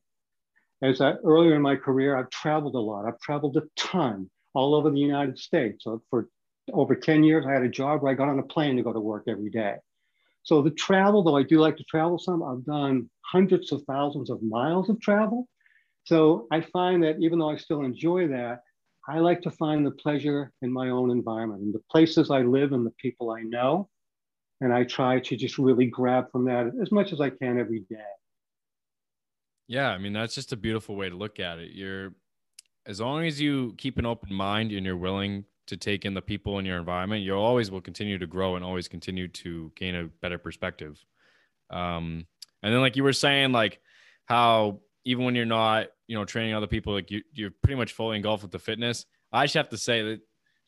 [0.82, 3.06] As I, earlier in my career, I've traveled a lot.
[3.06, 5.84] I've traveled a ton all over the United States.
[5.84, 6.30] So for
[6.72, 8.94] over 10 years, I had a job where I got on a plane to go
[8.94, 9.76] to work every day.
[10.44, 14.30] So the travel, though I do like to travel some, I've done hundreds of thousands
[14.30, 15.48] of miles of travel.
[16.04, 18.62] So I find that even though I still enjoy that,
[19.08, 22.74] I like to find the pleasure in my own environment, in the places I live
[22.74, 23.90] and the people I know.
[24.62, 27.82] And I try to just really grab from that as much as I can every
[27.90, 27.98] day.
[29.68, 31.72] Yeah, I mean that's just a beautiful way to look at it.
[31.72, 32.14] You're
[32.86, 36.22] as long as you keep an open mind and you're willing to take in the
[36.22, 39.96] people in your environment, you always will continue to grow and always continue to gain
[39.96, 41.04] a better perspective.
[41.70, 42.28] Um,
[42.62, 43.80] and then, like you were saying, like
[44.26, 47.94] how even when you're not, you know, training other people, like you, you're pretty much
[47.94, 49.06] fully engulfed with the fitness.
[49.32, 50.22] I just have to say that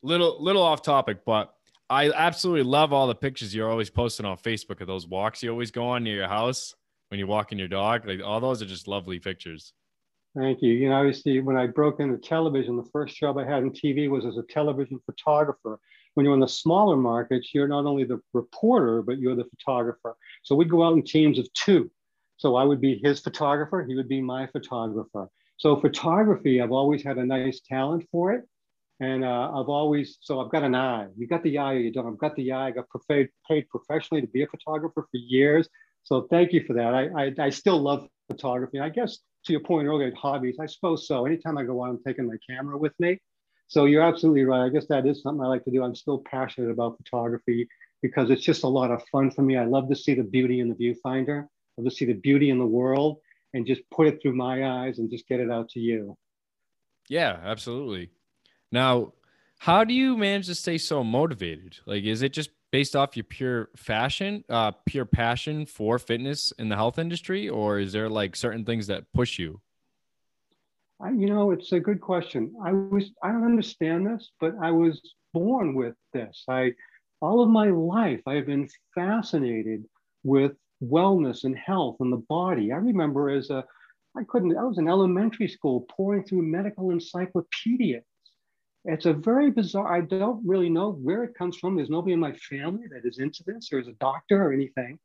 [0.04, 1.54] little, little off topic, but
[1.90, 5.52] I absolutely love all the pictures you're always posting on Facebook of those walks you
[5.52, 6.74] always go on near your house
[7.10, 8.08] when you're walking your dog.
[8.08, 9.74] Like all those are just lovely pictures.
[10.36, 10.74] Thank you.
[10.74, 14.10] You know, obviously, when I broke into television, the first job I had in TV
[14.10, 15.80] was as a television photographer.
[16.16, 20.16] When you're in the smaller markets, you're not only the reporter, but you're the photographer.
[20.44, 21.90] So we'd go out in teams of two.
[22.38, 25.30] So I would be his photographer, he would be my photographer.
[25.58, 28.44] So photography, I've always had a nice talent for it.
[29.00, 31.08] And uh, I've always, so I've got an eye.
[31.18, 32.08] You got the eye or you don't.
[32.08, 32.68] I've got the eye.
[32.68, 35.68] I got paid, paid professionally to be a photographer for years.
[36.04, 36.94] So thank you for that.
[36.94, 38.80] I, I, I still love photography.
[38.80, 41.26] I guess to your point earlier, hobbies, I suppose so.
[41.26, 43.20] Anytime I go out, I'm taking my camera with me.
[43.68, 44.66] So you're absolutely right.
[44.66, 45.84] I guess that is something I like to do.
[45.84, 47.68] I'm still passionate about photography
[48.02, 49.58] because it's just a lot of fun for me.
[49.58, 51.44] I love to see the beauty in the viewfinder.
[51.44, 53.18] I love to see the beauty in the world
[53.54, 56.16] and just put it through my eyes and just get it out to you.
[57.10, 58.12] Yeah, absolutely.
[58.72, 59.14] Now,
[59.60, 61.78] how do you manage to stay so motivated?
[61.86, 66.70] Like, is it just based off your pure fashion, uh, pure passion for fitness in
[66.70, 69.62] the health industry, or is there like certain things that push you?
[71.02, 72.54] I, you know, it's a good question.
[72.64, 75.02] I was, I don't understand this, but I was
[75.34, 76.44] born with this.
[76.50, 76.74] I,
[77.22, 79.86] all of my life, I have been fascinated
[80.24, 82.72] with wellness and health and the body.
[82.72, 83.64] I remember as a,
[84.18, 88.04] I couldn't, I was in elementary school pouring through medical encyclopedias
[88.86, 91.76] it's a very bizarre, I don't really know where it comes from.
[91.76, 95.00] There's nobody in my family that is into this or is a doctor or anything.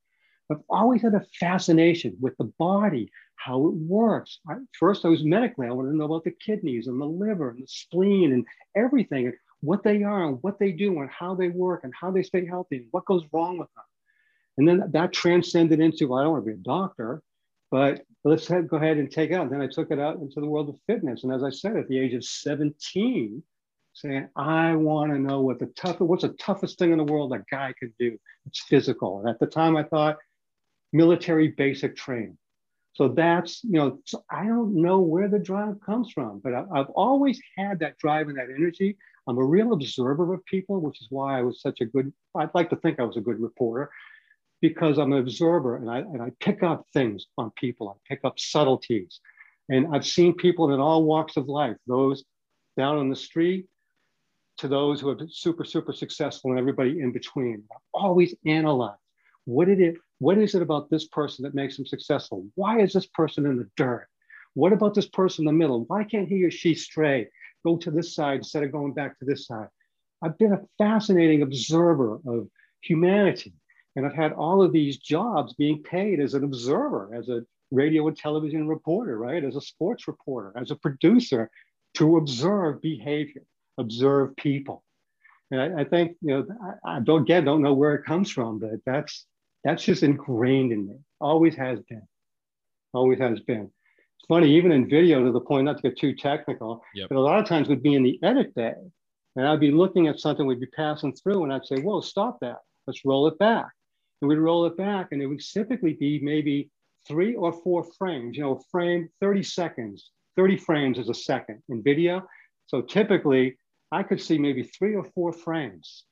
[0.50, 4.40] I've always had a fascination with the body, how it works.
[4.48, 7.50] I, first, I was medically, I wanted to know about the kidneys and the liver
[7.50, 8.44] and the spleen and
[8.76, 12.10] everything, and what they are and what they do and how they work and how
[12.10, 13.84] they stay healthy and what goes wrong with them.
[14.58, 17.22] And then that transcended into, well, I don't want to be a doctor,
[17.70, 19.44] but let's head, go ahead and take it out.
[19.44, 21.22] And then I took it out into the world of fitness.
[21.22, 23.42] And as I said, at the age of 17,
[24.00, 27.32] saying, I want to know what the tough, what's the toughest thing in the world
[27.32, 28.18] a guy could do.
[28.46, 29.20] It's physical.
[29.20, 30.18] And at the time I thought
[30.92, 32.36] military basic training.
[32.94, 33.98] So that's, you know,
[34.30, 38.28] I don't know where the drive comes from, but I, I've always had that drive
[38.28, 38.96] and that energy.
[39.26, 42.54] I'm a real observer of people, which is why I was such a good, I'd
[42.54, 43.90] like to think I was a good reporter
[44.60, 47.88] because I'm an observer and I, and I pick up things on people.
[47.88, 49.20] I pick up subtleties.
[49.68, 52.24] And I've seen people in all walks of life, those
[52.76, 53.66] down on the street,
[54.60, 57.64] to those who have been super, super successful and everybody in between.
[57.92, 58.96] Always analyze
[59.46, 62.46] what did it, what is it about this person that makes them successful?
[62.54, 64.06] Why is this person in the dirt?
[64.54, 65.84] What about this person in the middle?
[65.86, 67.28] Why can't he or she stray?
[67.64, 69.68] Go to this side instead of going back to this side.
[70.22, 72.48] I've been a fascinating observer of
[72.82, 73.54] humanity.
[73.96, 78.06] And I've had all of these jobs being paid as an observer, as a radio
[78.08, 79.42] and television reporter, right?
[79.42, 81.50] As a sports reporter, as a producer
[81.94, 83.42] to observe behavior
[83.78, 84.84] observe people.
[85.50, 86.46] And I, I think, you know,
[86.84, 89.26] I, I don't again don't know where it comes from, but that's
[89.64, 90.96] that's just ingrained in me.
[91.20, 92.02] Always has been.
[92.94, 93.70] Always has been.
[94.18, 97.08] It's funny, even in video, to the point not to get too technical, yep.
[97.08, 98.74] but a lot of times we'd be in the edit day,
[99.36, 102.40] and I'd be looking at something we'd be passing through, and I'd say, "Whoa, stop
[102.40, 102.58] that!
[102.86, 103.68] Let's roll it back."
[104.20, 106.70] And we'd roll it back, and it would typically be maybe
[107.06, 108.36] three or four frames.
[108.36, 110.10] You know, frame 30 seconds.
[110.36, 112.22] 30 frames is a second in video.
[112.70, 113.56] So typically,
[113.90, 116.04] I could see maybe three or four frames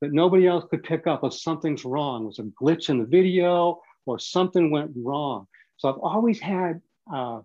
[0.00, 2.22] that nobody else could pick up of something's wrong.
[2.22, 5.48] There's a glitch in the video or something went wrong.
[5.76, 6.80] So I've always had,
[7.12, 7.40] uh,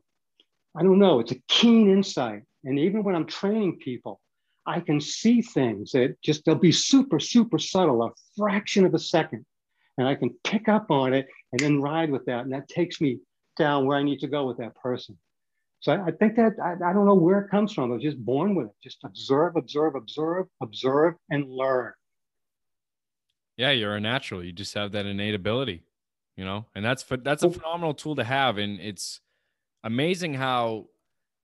[0.78, 2.44] I don't know, it's a keen insight.
[2.64, 4.22] And even when I'm training people,
[4.68, 9.00] I can see things that just, they'll be super, super subtle, a fraction of a
[9.00, 9.48] second.
[9.98, 12.42] And I can pick up on it and then ride with that.
[12.44, 13.18] And that takes me
[13.58, 15.18] down where I need to go with that person.
[15.82, 17.92] So I, think that I, I, don't know where it comes from.
[17.92, 18.74] I was just born with it.
[18.84, 21.94] Just observe, observe, observe, observe, and learn.
[23.56, 24.44] Yeah, you're a natural.
[24.44, 25.84] You just have that innate ability,
[26.36, 27.52] you know, and that's that's a oh.
[27.52, 28.58] phenomenal tool to have.
[28.58, 29.22] And it's
[29.84, 30.88] amazing how,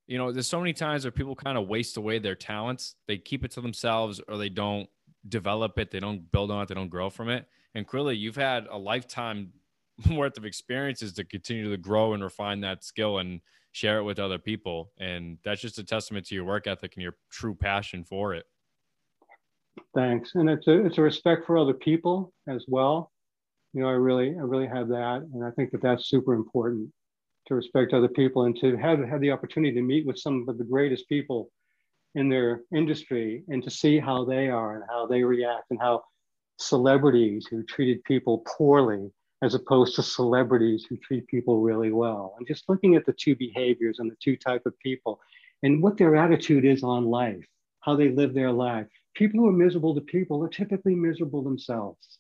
[0.07, 2.95] you know, there's so many times where people kind of waste away their talents.
[3.07, 4.89] They keep it to themselves, or they don't
[5.29, 5.91] develop it.
[5.91, 6.67] They don't build on it.
[6.67, 7.47] They don't grow from it.
[7.73, 9.51] And clearly, you've had a lifetime
[10.11, 13.39] worth of experiences to continue to grow and refine that skill and
[13.75, 14.93] share it with other people.
[14.97, 18.45] And that's just a testament to your work ethic and your true passion for it.
[19.93, 20.31] Thanks.
[20.35, 23.11] And it's a, it's a respect for other people as well.
[23.73, 25.27] You know, I really, I really have that.
[25.33, 26.89] And I think that that's super important
[27.47, 30.57] to respect other people and to have, have the opportunity to meet with some of
[30.57, 31.51] the greatest people
[32.15, 36.01] in their industry and to see how they are and how they react and how
[36.59, 42.35] celebrities who treated people poorly as opposed to celebrities who treat people really well.
[42.37, 45.19] I'm just looking at the two behaviors and the two type of people
[45.63, 47.45] and what their attitude is on life,
[47.81, 48.87] how they live their life.
[49.15, 52.19] People who are miserable to people are typically miserable themselves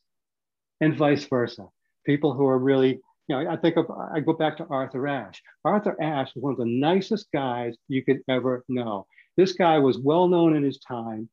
[0.81, 1.67] and vice versa.
[2.05, 5.41] People who are really you know, I think of, I go back to Arthur Ashe.
[5.63, 9.07] Arthur Ashe was one of the nicest guys you could ever know.
[9.35, 11.27] This guy was well known in his time.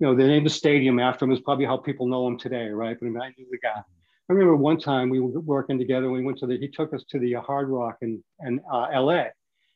[0.00, 2.68] You know, they named the stadium after him is probably how people know him today,
[2.68, 2.96] right?
[2.98, 3.82] But I, I knew the guy.
[4.30, 6.08] I remember one time we were working together.
[6.08, 9.24] We went to the, he took us to the Hard Rock in, in uh, LA.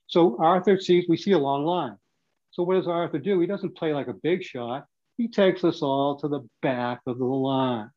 [0.07, 1.97] So Arthur sees, we see a long line.
[2.53, 3.41] So what does Arthur do?
[3.41, 4.87] He doesn't play like a big shot.
[5.17, 7.91] He takes us all to the back of the line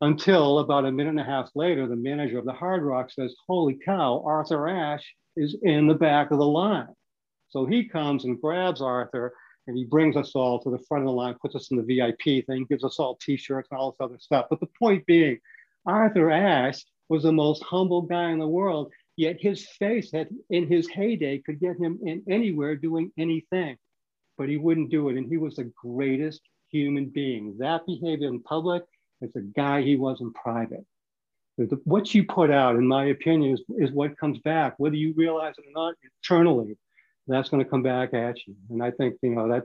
[0.00, 3.34] until about a minute and a half later, the manager of the Hard Rock says,
[3.46, 6.88] Holy cow, Arthur Ashe is in the back of the line.
[7.50, 9.34] So he comes and grabs Arthur
[9.66, 11.82] and he brings us all to the front of the line, puts us in the
[11.82, 14.46] VIP thing, gives us all t shirts and all this other stuff.
[14.48, 15.38] But the point being,
[15.86, 20.68] Arthur Ashe was the most humble guy in the world, yet his face had, in
[20.68, 23.76] his heyday could get him in anywhere doing anything
[24.38, 25.16] but he wouldn't do it.
[25.16, 26.40] And he was the greatest
[26.70, 27.56] human being.
[27.58, 28.82] That behavior in public
[29.20, 30.84] is the guy he was in private.
[31.84, 35.54] What you put out, in my opinion, is, is what comes back, whether you realize
[35.58, 36.76] it or not internally,
[37.28, 38.56] that's going to come back at you.
[38.70, 39.64] And I think, you know, that,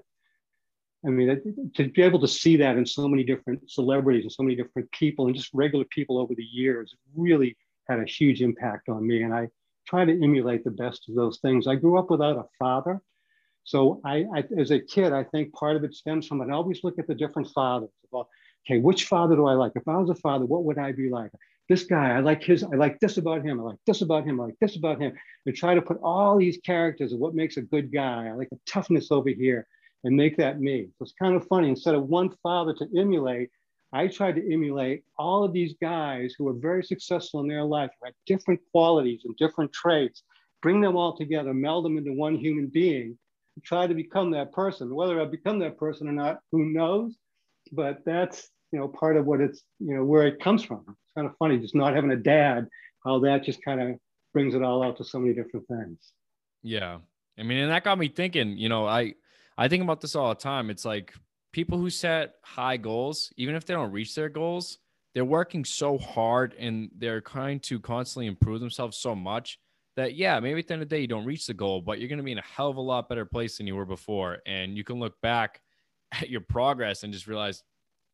[1.08, 4.44] I mean, to be able to see that in so many different celebrities and so
[4.44, 7.56] many different people and just regular people over the years really
[7.88, 9.24] had a huge impact on me.
[9.24, 9.48] And I
[9.88, 11.66] try to emulate the best of those things.
[11.66, 13.02] I grew up without a father.
[13.64, 16.56] So I, I, as a kid, I think part of it stems from, and I
[16.56, 18.28] always look at the different fathers about,
[18.66, 19.72] okay, which father do I like?
[19.76, 21.32] If I was a father, what would I be like?
[21.70, 24.42] This guy, I like his, I like this about him, I like this about him,
[24.42, 25.14] I like this about him.
[25.46, 28.28] And try to put all these characters of what makes a good guy.
[28.28, 29.68] I like the toughness over here
[30.04, 30.90] and make that me.
[30.98, 31.70] So it's kind of funny.
[31.70, 33.50] Instead of one father to emulate,
[33.94, 37.90] I tried to emulate all of these guys who were very successful in their life,
[38.00, 40.24] who had different qualities and different traits,
[40.62, 43.18] bring them all together, meld them into one human being,
[43.64, 44.94] try to become that person.
[44.94, 47.16] Whether I become that person or not, who knows?
[47.72, 50.84] But that's you know part of what it's you know where it comes from.
[50.88, 52.68] It's kind of funny just not having a dad.
[53.06, 53.96] How that just kind of
[54.34, 56.12] brings it all out to so many different things.
[56.62, 57.00] Yeah,
[57.38, 58.58] I mean, and that got me thinking.
[58.58, 59.14] You know, I
[59.58, 60.70] I think about this all the time.
[60.70, 61.14] It's like
[61.52, 64.78] people who set high goals, even if they don't reach their goals,
[65.14, 69.58] they're working so hard and they're trying to constantly improve themselves so much
[69.96, 72.00] that yeah, maybe at the end of the day you don't reach the goal, but
[72.00, 73.86] you're going to be in a hell of a lot better place than you were
[73.86, 75.62] before, and you can look back
[76.12, 77.64] at your progress and just realize,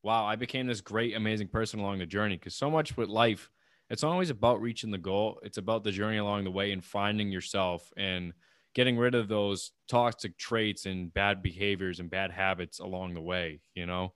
[0.01, 2.37] wow, I became this great, amazing person along the journey.
[2.37, 3.49] Because so much with life,
[3.89, 7.29] it's always about reaching the goal; it's about the journey along the way and finding
[7.29, 8.31] yourself and
[8.73, 13.61] getting rid of those toxic traits and bad behaviors and bad habits along the way.
[13.75, 14.13] You know.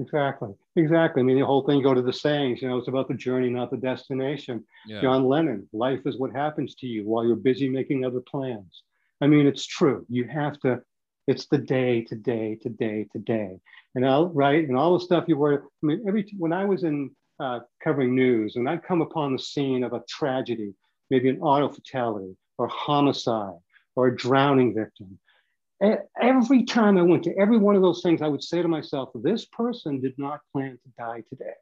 [0.00, 0.50] Exactly.
[0.76, 1.20] Exactly.
[1.20, 3.50] I mean, the whole thing go to the sayings, you know, it's about the journey,
[3.50, 4.64] not the destination.
[4.86, 5.00] Yeah.
[5.00, 8.84] John Lennon, life is what happens to you while you're busy making other plans.
[9.20, 10.06] I mean, it's true.
[10.08, 10.80] You have to,
[11.26, 13.58] it's the day to day to day to day.
[13.96, 14.68] And I'll, right.
[14.68, 18.14] And all the stuff you were, I mean, every, when I was in uh, covering
[18.14, 20.74] news and I'd come upon the scene of a tragedy,
[21.10, 23.58] maybe an auto fatality or homicide
[23.98, 25.18] or a drowning victim,
[26.22, 29.10] every time I went to every one of those things, I would say to myself,
[29.12, 31.58] this person did not plan to die today.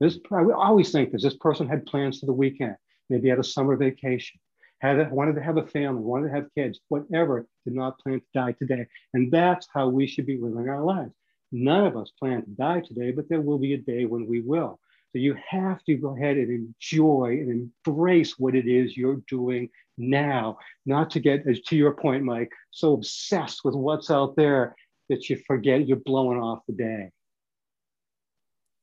[0.00, 2.74] This, I would always think this, this person had plans for the weekend,
[3.08, 4.40] maybe had a summer vacation,
[4.80, 8.18] had a, wanted to have a family, wanted to have kids, whatever, did not plan
[8.18, 8.88] to die today.
[9.14, 11.12] And that's how we should be living our lives.
[11.52, 14.40] None of us plan to die today, but there will be a day when we
[14.40, 14.80] will.
[15.12, 19.68] So you have to go ahead and enjoy and embrace what it is you're doing
[19.98, 24.76] now, not to get, to your point, Mike, so obsessed with what's out there
[25.08, 27.10] that you forget you're blowing off the day.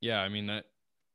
[0.02, 0.66] Yeah, I mean that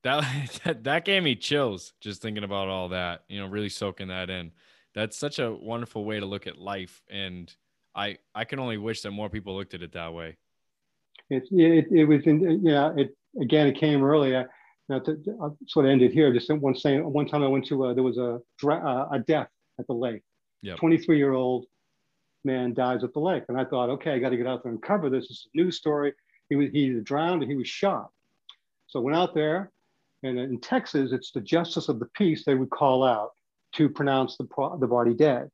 [0.03, 0.25] that
[0.83, 3.25] that gave me chills just thinking about all that.
[3.29, 4.53] You know, really soaking that in.
[4.95, 7.55] That's such a wonderful way to look at life, and
[7.95, 10.37] I I can only wish that more people looked at it that way.
[11.31, 12.93] It it, it was in, yeah.
[12.97, 14.51] It again, it came earlier.
[14.89, 16.33] Now, to, I'll sort of ended here.
[16.33, 17.01] Just one saying.
[17.11, 20.23] One time I went to uh, there was a uh, a death at the lake.
[20.63, 20.79] Yep.
[20.79, 21.67] 23 year old
[22.45, 24.73] man dies at the lake, and I thought, okay, I got to get out there
[24.73, 25.27] and cover this.
[25.31, 26.13] It's a news story.
[26.49, 28.11] He was he either drowned or he was shot.
[28.89, 29.73] So I went out there,
[30.23, 33.31] and in Texas, it's the justice of the peace they would call out
[33.77, 34.47] to pronounce the
[34.81, 35.49] the body dead.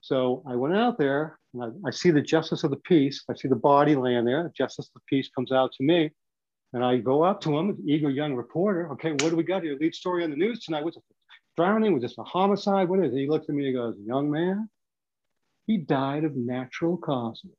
[0.00, 3.24] So I went out there, and I, I see the justice of the peace.
[3.28, 4.52] I see the body laying there.
[4.56, 6.10] Justice of the peace comes out to me.
[6.72, 8.90] And I go up to him, eager young reporter.
[8.92, 9.76] Okay, what do we got here?
[9.80, 10.84] Lead story on the news tonight.
[10.84, 11.00] What's a
[11.56, 11.94] drowning?
[11.94, 12.88] Was this a homicide?
[12.88, 13.18] What is it?
[13.18, 14.68] He looks at me and goes, Young man,
[15.66, 17.56] he died of natural causes.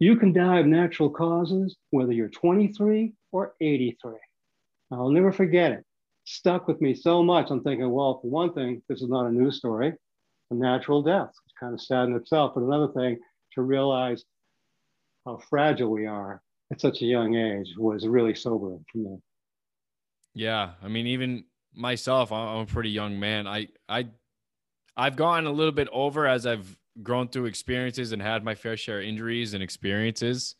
[0.00, 4.14] You can die of natural causes whether you're 23 or 83.
[4.90, 5.84] I'll never forget it.
[6.24, 7.50] Stuck with me so much.
[7.50, 9.92] I'm thinking, well, for one thing, this is not a news story,
[10.50, 11.30] a natural death.
[11.44, 12.52] It's kind of sad in itself.
[12.54, 13.18] But another thing,
[13.52, 14.24] to realize
[15.24, 16.42] how fragile we are
[16.74, 19.18] at such a young age was really sobering for me.
[20.34, 20.72] Yeah.
[20.82, 23.46] I mean, even myself, I'm a pretty young man.
[23.46, 24.08] I I
[24.96, 28.76] I've gone a little bit over as I've grown through experiences and had my fair
[28.76, 30.54] share of injuries and experiences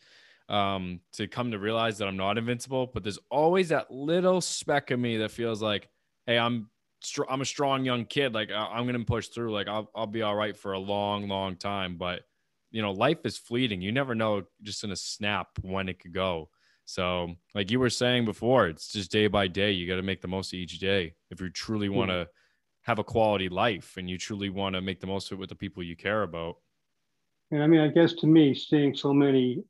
[0.48, 2.86] um, to come to realize that I'm not invincible.
[2.92, 5.88] But there's always that little speck of me that feels like,
[6.26, 8.34] hey, I'm str- I'm a strong young kid.
[8.34, 9.52] Like I- I'm gonna push through.
[9.52, 11.96] Like I'll I'll be all right for a long, long time.
[11.96, 12.22] But
[12.74, 13.80] you know, life is fleeting.
[13.80, 16.48] You never know just in a snap when it could go.
[16.86, 19.70] So, like you were saying before, it's just day by day.
[19.70, 21.94] You got to make the most of each day if you truly hmm.
[21.94, 22.28] want to
[22.82, 25.50] have a quality life and you truly want to make the most of it with
[25.50, 26.56] the people you care about.
[27.52, 29.62] And I mean, I guess to me, seeing so many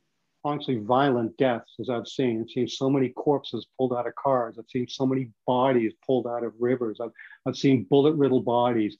[0.42, 4.57] honestly violent deaths as I've seen, I've seen so many corpses pulled out of cars.
[4.59, 7.00] I've seen so many bodies pulled out of rivers.
[7.02, 7.12] I've,
[7.44, 8.96] I've seen bullet riddled bodies.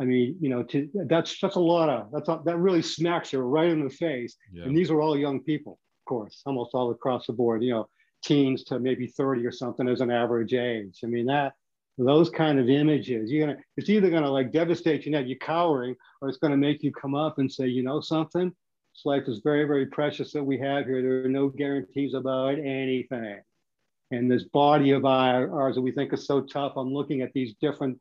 [0.00, 3.32] I mean, you know, to, that's that's a lot of that's a, that really smacks
[3.32, 4.36] you right in the face.
[4.52, 4.64] Yeah.
[4.64, 7.62] And these are all young people, of course, almost all across the board.
[7.62, 7.88] You know,
[8.22, 10.98] teens to maybe 30 or something as an average age.
[11.02, 11.54] I mean, that
[11.98, 15.96] those kind of images, you're gonna it's either gonna like devastate you now, you're cowering,
[16.20, 18.52] or it's gonna make you come up and say, you know something,
[18.96, 21.02] this life is very, very precious that we have here.
[21.02, 23.40] There are no guarantees about anything.
[24.10, 27.54] And this body of ours that we think is so tough, I'm looking at these
[27.60, 27.98] different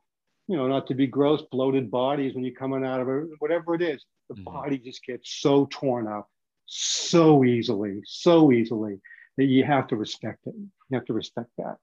[0.47, 3.07] you know, not to be gross, bloated bodies when you're coming out of
[3.39, 4.43] whatever it is, the mm-hmm.
[4.43, 6.29] body just gets so torn up
[6.67, 8.99] so easily, so easily
[9.37, 10.53] that you have to respect it.
[10.55, 11.77] You have to respect that.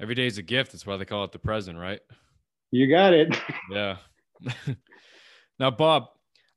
[0.00, 0.72] Every day is a gift.
[0.72, 2.00] That's why they call it the present, right?
[2.70, 3.36] You got it.
[3.70, 3.96] yeah.
[5.58, 6.08] now, Bob,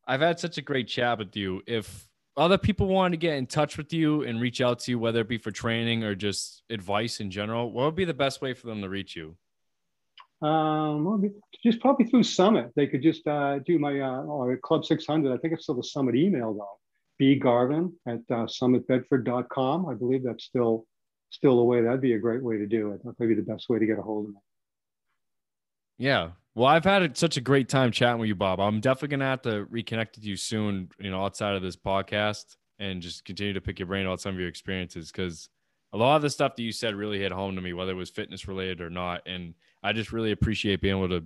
[0.08, 1.62] I've had such a great chat with you.
[1.66, 5.00] If other people want to get in touch with you and reach out to you,
[5.00, 8.42] whether it be for training or just advice in general, what would be the best
[8.42, 9.38] way for them to reach you?
[10.42, 11.34] Um,
[11.64, 12.72] just probably through Summit.
[12.76, 15.34] They could just uh, do my uh, or Club 600.
[15.34, 16.80] I think it's still the Summit email though.
[17.18, 19.88] B Garvin at uh, summitbedford.com.
[19.88, 20.86] I believe that's still
[21.30, 21.82] still the way.
[21.82, 23.02] That'd be a great way to do it.
[23.04, 24.40] That'd be the best way to get a hold of me.
[25.98, 26.32] Yeah.
[26.56, 28.60] Well, I've had such a great time chatting with you, Bob.
[28.60, 30.90] I'm definitely gonna have to reconnect with you soon.
[31.00, 34.34] You know, outside of this podcast, and just continue to pick your brain about some
[34.34, 35.50] of your experiences because
[35.94, 37.96] a lot of the stuff that you said really hit home to me, whether it
[37.96, 39.22] was fitness related or not.
[39.26, 41.26] And I just really appreciate being able to,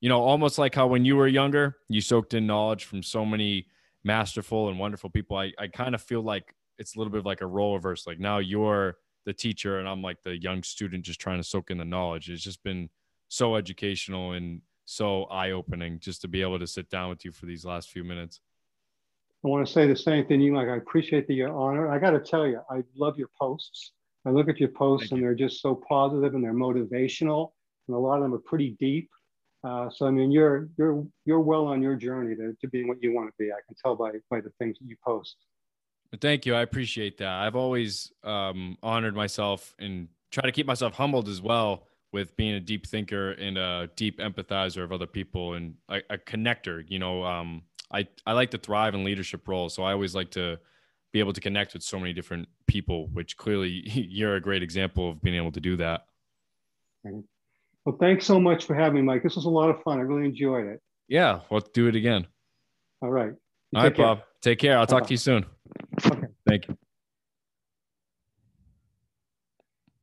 [0.00, 3.24] you know, almost like how when you were younger, you soaked in knowledge from so
[3.24, 3.66] many
[4.04, 5.36] masterful and wonderful people.
[5.36, 8.06] I, I kind of feel like it's a little bit of like a role reverse.
[8.06, 11.70] Like now you're the teacher and I'm like the young student just trying to soak
[11.70, 12.28] in the knowledge.
[12.28, 12.90] It's just been
[13.28, 17.30] so educational and so eye opening just to be able to sit down with you
[17.30, 18.40] for these last few minutes.
[19.44, 21.90] I want to say the same thing you, like I appreciate the honor.
[21.90, 23.92] I got to tell you, I love your posts.
[24.24, 25.26] I look at your posts Thank and you.
[25.26, 27.50] they're just so positive and they're motivational,
[27.88, 29.10] and a lot of them are pretty deep.
[29.64, 33.02] Uh, so I mean, you're you're you're well on your journey to, to being what
[33.02, 33.50] you want to be.
[33.50, 35.36] I can tell by by the things that you post.
[36.20, 36.54] Thank you.
[36.54, 37.32] I appreciate that.
[37.32, 42.54] I've always um, honored myself and try to keep myself humbled as well with being
[42.54, 46.84] a deep thinker and a deep empathizer of other people and a, a connector.
[46.86, 47.62] You know, um,
[47.92, 49.74] I, I like to thrive in leadership roles.
[49.74, 50.58] So I always like to
[51.12, 55.10] be able to connect with so many different people, which clearly you're a great example
[55.10, 56.06] of being able to do that.
[57.84, 59.22] Well, thanks so much for having me, Mike.
[59.22, 59.98] This was a lot of fun.
[59.98, 60.80] I really enjoyed it.
[61.08, 62.26] Yeah, let's do it again.
[63.02, 63.32] All right.
[63.74, 64.06] All right, care.
[64.06, 64.22] Bob.
[64.40, 64.78] Take care.
[64.78, 65.06] I'll talk Bye-bye.
[65.08, 65.46] to you soon.
[66.06, 66.26] Okay.
[66.46, 66.76] Thank you.